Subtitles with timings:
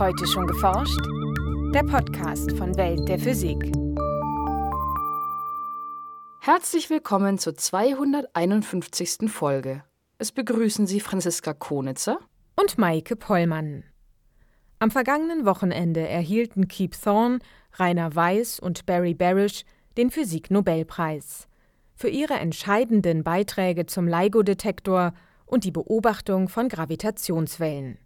[0.00, 0.98] Heute schon geforscht?
[1.74, 3.70] Der Podcast von Welt der Physik.
[6.40, 9.30] Herzlich willkommen zur 251.
[9.30, 9.84] Folge.
[10.16, 12.18] Es begrüßen Sie Franziska Konitzer
[12.58, 13.84] und Maike Pollmann.
[14.78, 17.40] Am vergangenen Wochenende erhielten Keith Thorne,
[17.74, 19.66] Rainer Weiss und Barry Barish
[19.98, 21.46] den Physik-Nobelpreis
[21.94, 25.12] für ihre entscheidenden Beiträge zum LIGO-Detektor
[25.44, 27.98] und die Beobachtung von Gravitationswellen.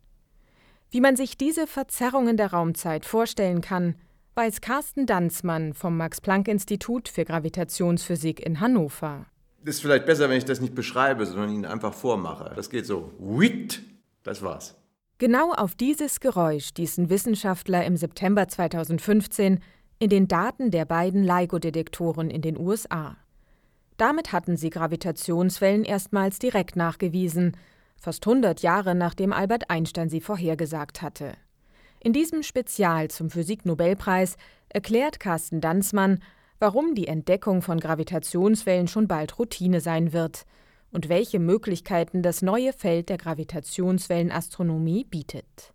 [0.94, 3.96] Wie man sich diese Verzerrungen der Raumzeit vorstellen kann,
[4.36, 9.26] weiß Carsten Danzmann vom Max-Planck-Institut für Gravitationsphysik in Hannover.
[9.64, 12.52] Es ist vielleicht besser, wenn ich das nicht beschreibe, sondern Ihnen einfach vormache.
[12.54, 13.10] Das geht so.
[13.18, 13.82] Witt,
[14.22, 14.76] das war's.
[15.18, 19.58] Genau auf dieses Geräusch stießen Wissenschaftler im September 2015
[19.98, 23.16] in den Daten der beiden LIGO-Detektoren in den USA.
[23.96, 27.56] Damit hatten sie Gravitationswellen erstmals direkt nachgewiesen–
[28.04, 31.32] fast 100 Jahre nachdem Albert Einstein sie vorhergesagt hatte.
[32.00, 34.36] In diesem Spezial zum Physiknobelpreis
[34.68, 36.20] erklärt Carsten Danzmann,
[36.58, 40.44] warum die Entdeckung von Gravitationswellen schon bald Routine sein wird
[40.92, 45.73] und welche Möglichkeiten das neue Feld der Gravitationswellenastronomie bietet.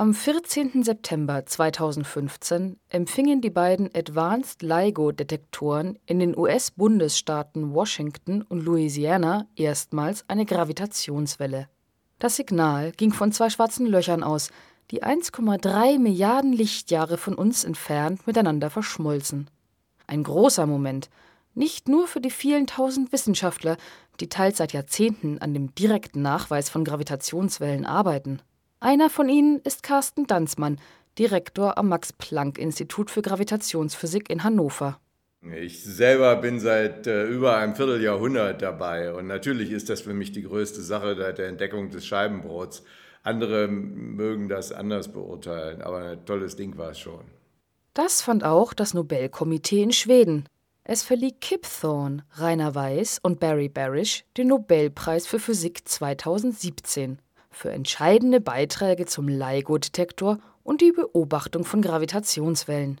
[0.00, 0.84] Am 14.
[0.84, 10.46] September 2015 empfingen die beiden Advanced LIGO-Detektoren in den US-Bundesstaaten Washington und Louisiana erstmals eine
[10.46, 11.68] Gravitationswelle.
[12.20, 14.50] Das Signal ging von zwei schwarzen Löchern aus,
[14.92, 19.50] die 1,3 Milliarden Lichtjahre von uns entfernt miteinander verschmolzen.
[20.06, 21.10] Ein großer Moment,
[21.56, 23.76] nicht nur für die vielen tausend Wissenschaftler,
[24.20, 28.40] die teils seit Jahrzehnten an dem direkten Nachweis von Gravitationswellen arbeiten.
[28.80, 30.80] Einer von ihnen ist Carsten Danzmann,
[31.18, 35.00] Direktor am Max-Planck-Institut für Gravitationsphysik in Hannover.
[35.42, 40.30] Ich selber bin seit äh, über einem Vierteljahrhundert dabei und natürlich ist das für mich
[40.30, 42.84] die größte Sache seit der Entdeckung des Scheibenbrots.
[43.24, 47.24] Andere mögen das anders beurteilen, aber ein tolles Ding war es schon.
[47.94, 50.48] Das fand auch das Nobelkomitee in Schweden.
[50.84, 57.18] Es verlieh Kip Thorne, Rainer Weiss und Barry Barish den Nobelpreis für Physik 2017
[57.50, 63.00] für entscheidende Beiträge zum LIGO-Detektor und die Beobachtung von Gravitationswellen.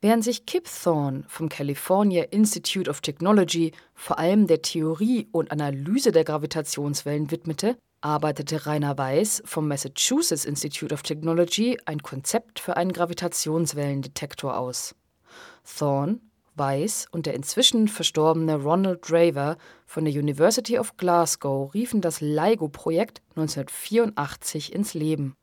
[0.00, 6.12] Während sich Kip Thorne vom California Institute of Technology vor allem der Theorie und Analyse
[6.12, 12.92] der Gravitationswellen widmete, arbeitete Rainer Weiss vom Massachusetts Institute of Technology ein Konzept für einen
[12.92, 14.94] Gravitationswellendetektor aus.
[15.64, 16.20] Thorne
[16.56, 19.56] Weiss und der inzwischen verstorbene Ronald Draver
[19.86, 25.36] von der University of Glasgow riefen das LIGO-Projekt 1984 ins Leben.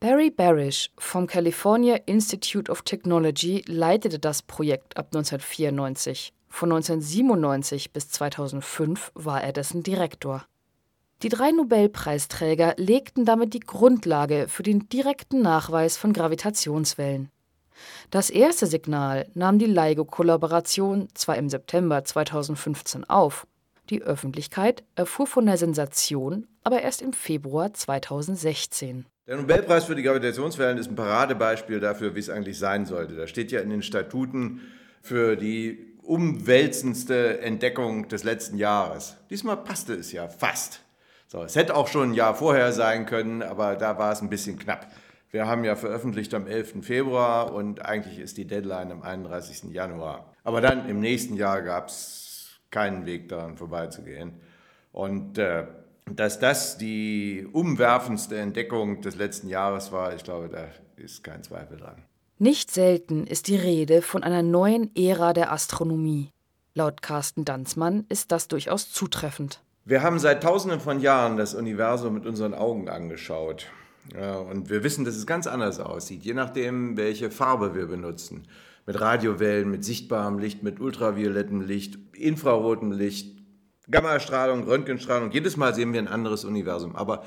[0.00, 6.32] Barry Barish vom California Institute of Technology leitete das Projekt ab 1994.
[6.48, 10.46] Von 1997 bis 2005 war er dessen Direktor.
[11.22, 17.30] Die drei Nobelpreisträger legten damit die Grundlage für den direkten Nachweis von Gravitationswellen.
[18.10, 23.46] Das erste Signal nahm die LIGO-Kollaboration zwar im September 2015 auf,
[23.90, 29.06] die Öffentlichkeit erfuhr von der Sensation aber erst im Februar 2016.
[29.28, 33.14] Der Nobelpreis für die Gravitationswellen ist ein Paradebeispiel dafür, wie es eigentlich sein sollte.
[33.14, 34.62] Da steht ja in den Statuten
[35.00, 39.16] für die umwälzendste Entdeckung des letzten Jahres.
[39.30, 40.80] Diesmal passte es ja fast.
[41.28, 44.28] So, es hätte auch schon ein Jahr vorher sein können, aber da war es ein
[44.28, 44.88] bisschen knapp.
[45.36, 46.76] Wir haben ja veröffentlicht am 11.
[46.80, 49.64] Februar und eigentlich ist die Deadline am 31.
[49.70, 50.32] Januar.
[50.44, 54.40] Aber dann im nächsten Jahr gab es keinen Weg daran vorbeizugehen.
[54.92, 55.66] Und äh,
[56.10, 61.76] dass das die umwerfendste Entdeckung des letzten Jahres war, ich glaube, da ist kein Zweifel
[61.76, 62.02] dran.
[62.38, 66.30] Nicht selten ist die Rede von einer neuen Ära der Astronomie.
[66.72, 69.60] Laut Carsten Danzmann ist das durchaus zutreffend.
[69.84, 73.66] Wir haben seit Tausenden von Jahren das Universum mit unseren Augen angeschaut.
[74.14, 78.46] Und wir wissen, dass es ganz anders aussieht, je nachdem, welche Farbe wir benutzen.
[78.86, 83.36] Mit Radiowellen, mit sichtbarem Licht, mit ultraviolettem Licht, infrarotem Licht,
[83.90, 85.30] Gammastrahlung, Röntgenstrahlung.
[85.32, 86.94] Jedes Mal sehen wir ein anderes Universum.
[86.94, 87.24] Aber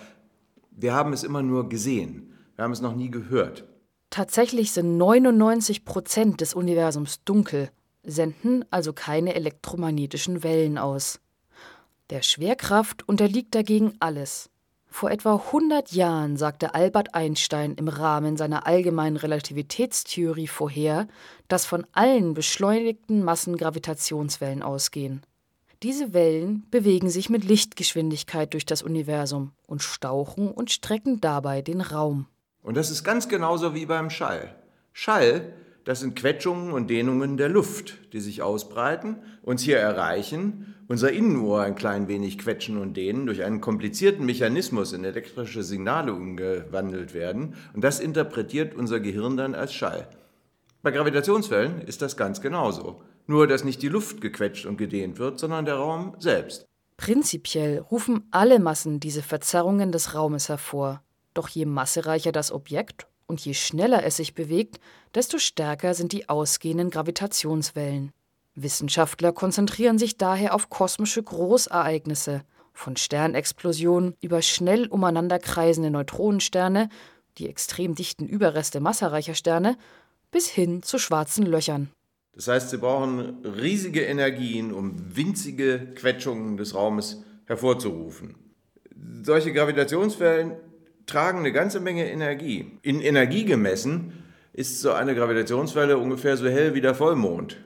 [0.71, 2.33] wir haben es immer nur gesehen.
[2.55, 3.65] Wir haben es noch nie gehört.
[4.09, 7.69] Tatsächlich sind 99 Prozent des Universums dunkel,
[8.03, 11.19] senden also keine elektromagnetischen Wellen aus.
[12.09, 14.49] Der Schwerkraft unterliegt dagegen alles.
[14.91, 21.07] Vor etwa 100 Jahren sagte Albert Einstein im Rahmen seiner allgemeinen Relativitätstheorie vorher,
[21.47, 25.21] dass von allen beschleunigten Massen Gravitationswellen ausgehen.
[25.83, 31.79] Diese Wellen bewegen sich mit Lichtgeschwindigkeit durch das Universum und stauchen und strecken dabei den
[31.79, 32.25] Raum.
[32.61, 34.53] Und das ist ganz genauso wie beim Schall.
[34.91, 35.53] Schall,
[35.89, 41.63] das sind Quetschungen und Dehnungen der Luft, die sich ausbreiten, uns hier erreichen, unser Innenohr
[41.63, 47.55] ein klein wenig quetschen und dehnen, durch einen komplizierten Mechanismus in elektrische Signale umgewandelt werden
[47.73, 50.07] und das interpretiert unser Gehirn dann als Schall.
[50.83, 53.01] Bei Gravitationswellen ist das ganz genauso.
[53.25, 56.67] Nur, dass nicht die Luft gequetscht und gedehnt wird, sondern der Raum selbst.
[56.97, 61.01] Prinzipiell rufen alle Massen diese Verzerrungen des Raumes hervor.
[61.33, 64.79] Doch je massereicher das Objekt und je schneller es sich bewegt,
[65.13, 68.11] desto stärker sind die ausgehenden Gravitationswellen.
[68.55, 72.41] Wissenschaftler konzentrieren sich daher auf kosmische Großereignisse,
[72.73, 76.89] von Sternexplosionen über schnell umeinander kreisende Neutronensterne,
[77.37, 79.77] die extrem dichten Überreste massereicher Sterne,
[80.31, 81.91] bis hin zu schwarzen Löchern.
[82.33, 88.35] Das heißt, sie brauchen riesige Energien, um winzige Quetschungen des Raumes hervorzurufen.
[89.23, 90.53] Solche Gravitationswellen
[91.09, 92.71] tragen eine ganze Menge Energie.
[92.81, 94.23] In Energie gemessen
[94.53, 97.57] ist so eine Gravitationswelle ungefähr so hell wie der Vollmond.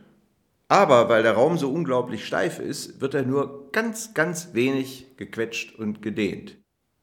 [0.68, 5.78] Aber weil der Raum so unglaublich steif ist, wird er nur ganz, ganz wenig gequetscht
[5.78, 6.58] und gedehnt.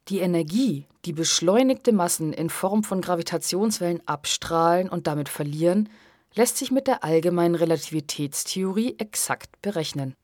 [0.09, 5.89] Die Energie, die beschleunigte Massen in Form von Gravitationswellen abstrahlen und damit verlieren,
[6.35, 10.15] lässt sich mit der allgemeinen Relativitätstheorie exakt berechnen.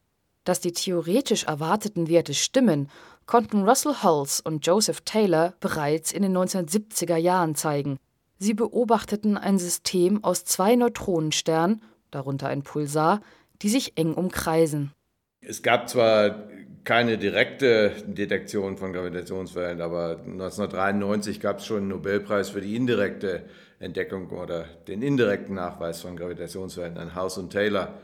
[0.44, 2.88] Dass die theoretisch erwarteten Werte stimmen
[3.26, 7.98] konnten Russell Hulse und Joseph Taylor bereits in den 1970er Jahren zeigen.
[8.38, 13.20] Sie beobachteten ein System aus zwei Neutronensternen, darunter ein Pulsar,
[13.62, 14.92] die sich eng umkreisen.
[15.40, 16.48] Es gab zwar
[16.84, 23.44] keine direkte Detektion von Gravitationswellen, aber 1993 gab es schon einen Nobelpreis für die indirekte
[23.78, 27.94] Entdeckung oder den indirekten Nachweis von Gravitationswellen an House und Taylor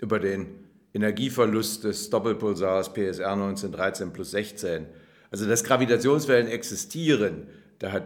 [0.00, 0.61] über den
[0.94, 4.86] Energieverlust des Doppelpulsars PSR 1913 plus 16.
[5.30, 7.46] Also dass Gravitationswellen existieren,
[7.78, 8.04] da hat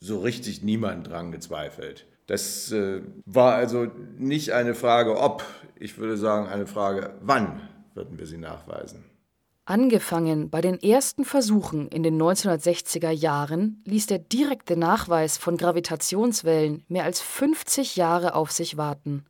[0.00, 2.06] so richtig niemand dran gezweifelt.
[2.26, 3.86] Das äh, war also
[4.18, 5.44] nicht eine Frage ob,
[5.78, 7.60] ich würde sagen eine Frage wann
[7.94, 9.04] würden wir sie nachweisen.
[9.64, 16.84] Angefangen bei den ersten Versuchen in den 1960er Jahren ließ der direkte Nachweis von Gravitationswellen
[16.88, 19.24] mehr als 50 Jahre auf sich warten.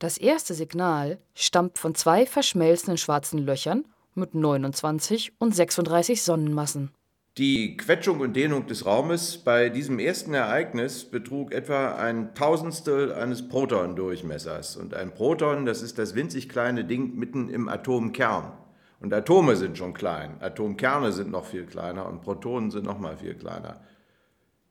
[0.00, 6.90] Das erste Signal stammt von zwei verschmelzenden schwarzen Löchern mit 29 und 36 Sonnenmassen.
[7.36, 13.46] Die Quetschung und Dehnung des Raumes bei diesem ersten Ereignis betrug etwa ein Tausendstel eines
[13.46, 14.78] Protondurchmessers.
[14.78, 18.52] Und ein Proton, das ist das winzig kleine Ding mitten im Atomkern.
[19.00, 23.18] Und Atome sind schon klein, Atomkerne sind noch viel kleiner und Protonen sind noch mal
[23.18, 23.82] viel kleiner.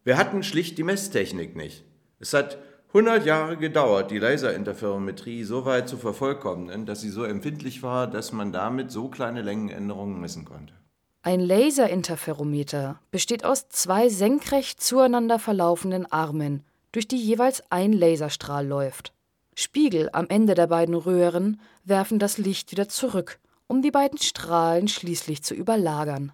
[0.04, 1.86] Wir hatten schlicht die Messtechnik nicht.
[2.20, 2.58] Es hat
[2.92, 8.32] 100 Jahre gedauert, die Laserinterferometrie so weit zu vervollkommnen, dass sie so empfindlich war, dass
[8.32, 10.74] man damit so kleine Längenänderungen messen konnte.
[11.22, 19.14] Ein Laserinterferometer besteht aus zwei senkrecht zueinander verlaufenden Armen, durch die jeweils ein Laserstrahl läuft.
[19.54, 24.88] Spiegel am Ende der beiden Röhren werfen das Licht wieder zurück, um die beiden Strahlen
[24.88, 26.32] schließlich zu überlagern.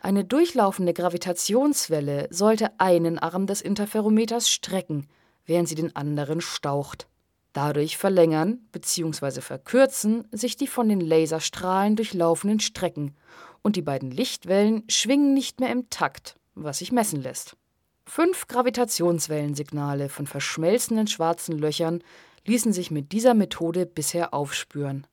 [0.00, 5.06] Eine durchlaufende Gravitationswelle sollte einen Arm des Interferometers strecken,
[5.50, 7.08] während sie den anderen staucht.
[7.52, 9.40] Dadurch verlängern bzw.
[9.40, 13.16] verkürzen sich die von den Laserstrahlen durchlaufenden Strecken
[13.60, 17.56] und die beiden Lichtwellen schwingen nicht mehr im Takt, was sich messen lässt.
[18.06, 22.04] Fünf Gravitationswellensignale von verschmelzenden schwarzen Löchern
[22.46, 25.04] ließen sich mit dieser Methode bisher aufspüren.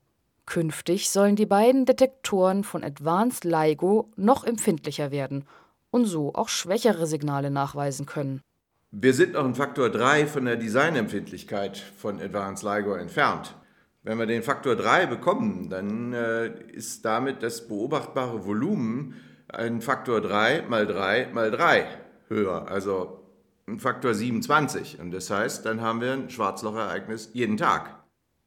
[0.46, 5.48] Künftig sollen die beiden Detektoren von Advanced LIGO noch empfindlicher werden
[5.90, 8.40] und so auch schwächere Signale nachweisen können.
[8.90, 13.54] Wir sind noch ein Faktor 3 von der Designempfindlichkeit von Advanced LIGO entfernt.
[14.02, 19.14] Wenn wir den Faktor 3 bekommen, dann äh, ist damit das beobachtbare Volumen
[19.48, 21.86] ein Faktor 3 mal 3 mal 3
[22.28, 23.20] höher, also
[23.66, 24.98] ein Faktor 27.
[24.98, 27.94] Und das heißt, dann haben wir ein Schwarzlochereignis jeden Tag.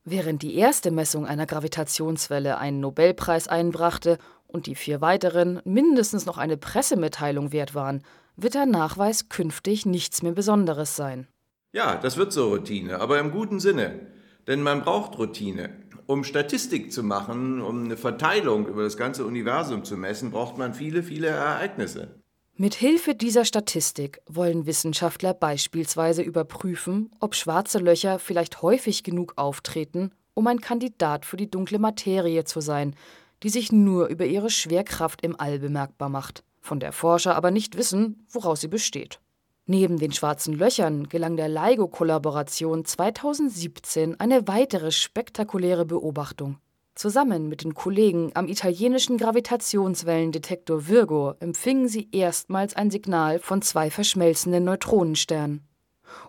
[0.05, 4.17] Während die erste Messung einer Gravitationswelle einen Nobelpreis einbrachte
[4.47, 8.01] und die vier weiteren mindestens noch eine Pressemitteilung wert waren,
[8.35, 11.27] wird der Nachweis künftig nichts mehr Besonderes sein.
[11.73, 14.07] Ja, das wird so Routine, aber im guten Sinne.
[14.47, 15.69] Denn man braucht Routine.
[16.07, 20.73] Um Statistik zu machen, um eine Verteilung über das ganze Universum zu messen, braucht man
[20.73, 22.19] viele, viele Ereignisse.
[22.57, 30.11] Mit Hilfe dieser Statistik wollen Wissenschaftler beispielsweise überprüfen, ob schwarze Löcher vielleicht häufig genug auftreten,
[30.33, 32.95] um ein Kandidat für die dunkle Materie zu sein,
[33.43, 37.75] die sich nur über ihre Schwerkraft im All bemerkbar macht von der Forscher aber nicht
[37.77, 39.19] wissen, woraus sie besteht.
[39.65, 46.57] Neben den schwarzen Löchern gelang der LIGO-Kollaboration 2017 eine weitere spektakuläre Beobachtung.
[46.95, 53.89] Zusammen mit den Kollegen am italienischen Gravitationswellendetektor Virgo empfingen sie erstmals ein Signal von zwei
[53.89, 55.67] verschmelzenden Neutronensternen.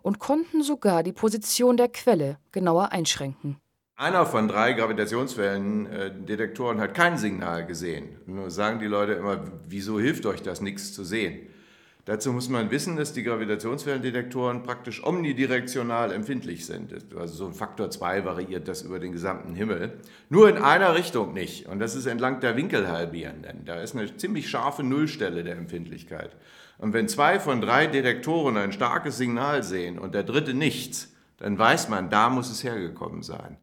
[0.03, 3.57] und konnten sogar die Position der Quelle genauer einschränken.
[3.97, 8.17] Einer von drei Gravitationswellendetektoren hat kein Signal gesehen.
[8.27, 11.47] Nur sagen die Leute immer, wieso hilft euch das, nichts zu sehen?
[12.05, 16.93] Dazu muss man wissen, dass die Gravitationswellendetektoren praktisch omnidirektional empfindlich sind.
[17.17, 20.01] Also so ein Faktor 2 variiert das über den gesamten Himmel.
[20.29, 21.69] Nur in einer Richtung nicht.
[21.69, 23.65] Und das ist entlang der Winkelhalbierenden.
[23.67, 26.35] Da ist eine ziemlich scharfe Nullstelle der Empfindlichkeit.
[26.79, 31.57] Und wenn zwei von drei Detektoren ein starkes Signal sehen und der dritte nichts, dann
[31.57, 33.59] weiß man, da muss es hergekommen sein.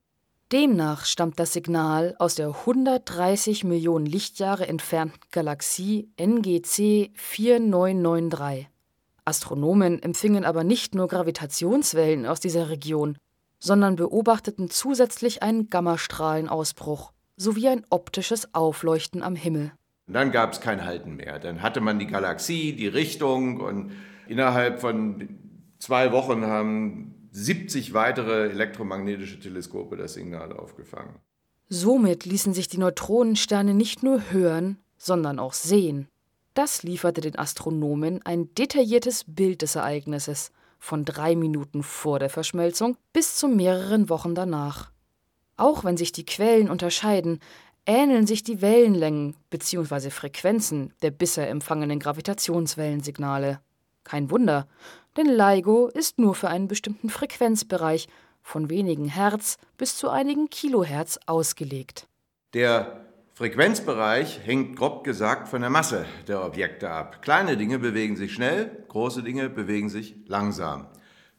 [0.51, 8.67] Demnach stammt das Signal aus der 130 Millionen Lichtjahre entfernten Galaxie NGC 4993.
[9.25, 13.19] Astronomen empfingen aber nicht nur Gravitationswellen aus dieser Region,
[13.59, 19.71] sondern beobachteten zusätzlich einen Gammastrahlenausbruch sowie ein optisches Aufleuchten am Himmel.
[20.07, 21.37] Und dann gab es kein Halten mehr.
[21.37, 23.91] Dann hatte man die Galaxie, die Richtung und
[24.27, 25.29] innerhalb von
[25.77, 31.15] zwei Wochen haben 70 weitere elektromagnetische Teleskope das Signal aufgefangen.
[31.67, 36.07] Somit ließen sich die Neutronensterne nicht nur hören, sondern auch sehen.
[36.55, 42.97] Das lieferte den Astronomen ein detailliertes Bild des Ereignisses, von drei Minuten vor der Verschmelzung
[43.13, 44.91] bis zu mehreren Wochen danach.
[45.57, 47.39] Auch wenn sich die Quellen unterscheiden,
[47.85, 50.09] ähneln sich die Wellenlängen bzw.
[50.09, 53.59] Frequenzen der bisher empfangenen Gravitationswellensignale.
[54.05, 54.67] Kein Wunder,
[55.17, 58.07] denn LIGO ist nur für einen bestimmten Frequenzbereich
[58.41, 62.07] von wenigen Hertz bis zu einigen Kilohertz ausgelegt.
[62.53, 67.21] Der Frequenzbereich hängt grob gesagt von der Masse der Objekte ab.
[67.21, 70.87] Kleine Dinge bewegen sich schnell, große Dinge bewegen sich langsam.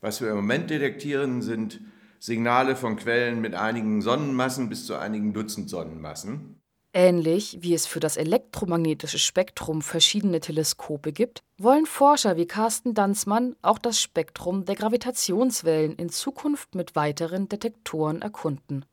[0.01, 1.81] Was wir im Moment detektieren, sind
[2.19, 6.60] Signale von Quellen mit einigen Sonnenmassen bis zu einigen Dutzend Sonnenmassen.
[6.93, 13.55] Ähnlich wie es für das elektromagnetische Spektrum verschiedene Teleskope gibt, wollen Forscher wie Carsten Danzmann
[13.63, 18.85] auch das Spektrum der Gravitationswellen in Zukunft mit weiteren Detektoren erkunden.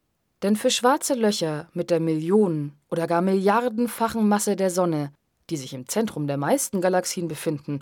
[0.44, 5.12] Denn für schwarze Löcher mit der Millionen- oder gar milliardenfachen Masse der Sonne,
[5.50, 7.82] die sich im Zentrum der meisten Galaxien befinden,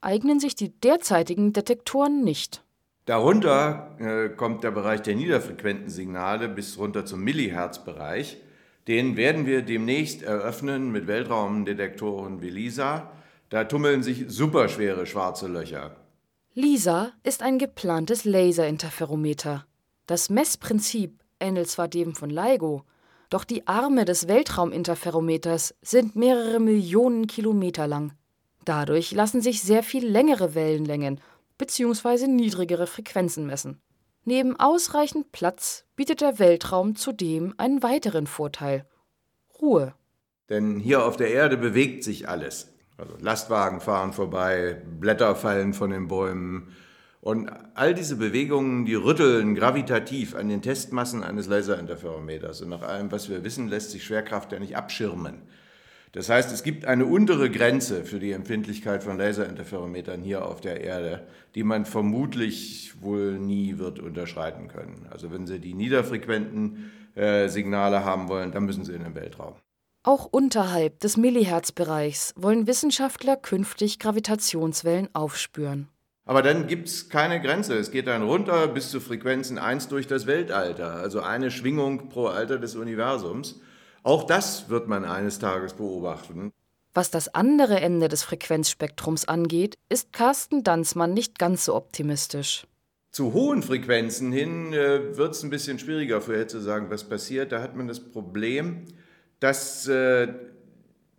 [0.00, 2.64] eignen sich die derzeitigen Detektoren nicht.
[3.04, 8.38] Darunter äh, kommt der Bereich der niederfrequenten Signale bis runter zum Millihertz-Bereich.
[8.90, 13.12] Den werden wir demnächst eröffnen mit Weltraumdetektoren wie LISA.
[13.48, 15.94] Da tummeln sich superschwere schwarze Löcher.
[16.54, 19.64] LISA ist ein geplantes Laserinterferometer.
[20.06, 22.82] Das Messprinzip ähnelt zwar dem von LIGO,
[23.28, 28.14] doch die Arme des Weltrauminterferometers sind mehrere Millionen Kilometer lang.
[28.64, 31.20] Dadurch lassen sich sehr viel längere Wellenlängen
[31.58, 32.26] bzw.
[32.26, 33.80] niedrigere Frequenzen messen.
[34.24, 38.86] Neben ausreichend Platz bietet der Weltraum zudem einen weiteren Vorteil
[39.60, 39.94] Ruhe.
[40.48, 42.72] Denn hier auf der Erde bewegt sich alles.
[42.98, 46.74] Also Lastwagen fahren vorbei, Blätter fallen von den Bäumen.
[47.22, 52.62] Und all diese Bewegungen, die rütteln gravitativ an den Testmassen eines Laserinterferometers.
[52.62, 55.42] Und nach allem, was wir wissen, lässt sich Schwerkraft ja nicht abschirmen.
[56.12, 60.80] Das heißt, es gibt eine untere Grenze für die Empfindlichkeit von Laserinterferometern hier auf der
[60.80, 65.06] Erde, die man vermutlich wohl nie wird unterschreiten können.
[65.10, 69.54] Also wenn Sie die niederfrequenten äh, Signale haben wollen, dann müssen Sie in den Weltraum.
[70.02, 75.88] Auch unterhalb des Millihertzbereichs wollen Wissenschaftler künftig Gravitationswellen aufspüren.
[76.24, 77.76] Aber dann gibt es keine Grenze.
[77.76, 82.26] Es geht dann runter bis zu Frequenzen 1 durch das Weltalter, also eine Schwingung pro
[82.26, 83.60] Alter des Universums.
[84.02, 86.52] Auch das wird man eines Tages beobachten.
[86.92, 92.66] Was das andere Ende des Frequenzspektrums angeht, ist Carsten Danzmann nicht ganz so optimistisch.
[93.12, 97.52] Zu hohen Frequenzen hin äh, wird es ein bisschen schwieriger vorherzusagen, was passiert.
[97.52, 98.84] Da hat man das Problem,
[99.38, 100.28] dass äh,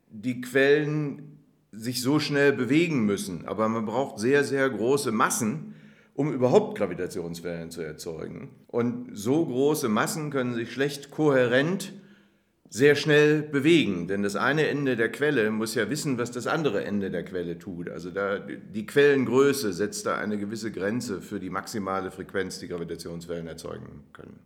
[0.09, 1.39] die Quellen
[1.71, 3.45] sich so schnell bewegen müssen.
[3.47, 5.75] Aber man braucht sehr, sehr große Massen,
[6.13, 8.49] um überhaupt Gravitationswellen zu erzeugen.
[8.67, 11.93] Und so große Massen können sich schlecht kohärent
[12.73, 16.85] sehr schnell bewegen, denn das eine Ende der Quelle muss ja wissen, was das andere
[16.85, 17.89] Ende der Quelle tut.
[17.89, 23.45] Also da, die Quellengröße setzt da eine gewisse Grenze für die maximale Frequenz, die Gravitationswellen
[23.45, 24.39] erzeugen können.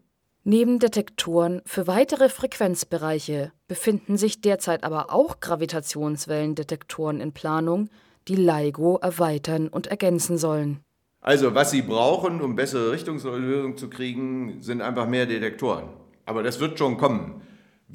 [0.44, 7.89] Neben Detektoren für weitere Frequenzbereiche befinden sich derzeit aber auch Gravitationswellendetektoren in Planung,
[8.27, 10.79] die LIGO erweitern und ergänzen sollen.
[11.22, 15.89] Also was Sie brauchen, um bessere Richtungslösungen zu kriegen, sind einfach mehr Detektoren.
[16.25, 17.44] Aber das wird schon kommen.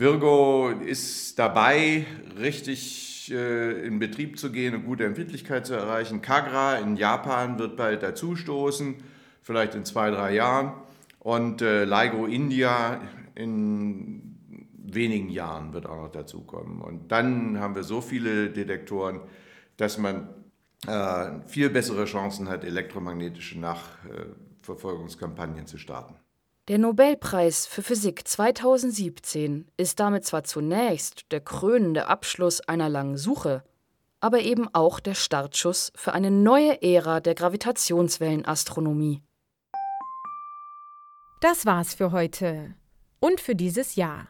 [0.01, 2.07] Virgo ist dabei,
[2.39, 6.23] richtig äh, in Betrieb zu gehen und gute Empfindlichkeit zu erreichen.
[6.23, 8.95] Kagra in Japan wird bald dazustoßen,
[9.43, 10.73] vielleicht in zwei, drei Jahren.
[11.19, 13.03] Und äh, LIGO India
[13.35, 14.39] in
[14.73, 16.81] wenigen Jahren wird auch noch dazukommen.
[16.81, 19.21] Und dann haben wir so viele Detektoren,
[19.77, 20.31] dass man
[20.87, 26.15] äh, viel bessere Chancen hat, elektromagnetische Nachverfolgungskampagnen zu starten.
[26.71, 33.65] Der Nobelpreis für Physik 2017 ist damit zwar zunächst der krönende Abschluss einer langen Suche,
[34.21, 39.21] aber eben auch der Startschuss für eine neue Ära der Gravitationswellenastronomie.
[41.41, 42.77] Das war's für heute
[43.19, 44.29] und für dieses Jahr.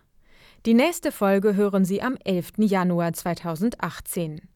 [0.65, 2.53] Die nächste Folge hören Sie am 11.
[2.57, 4.49] Januar 2018.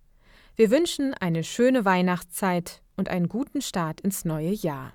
[0.56, 4.94] Wir wünschen eine schöne Weihnachtszeit und einen guten Start ins neue Jahr.